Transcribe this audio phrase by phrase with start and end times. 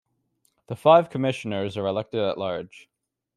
[0.65, 2.89] The five commissioners are elected at large.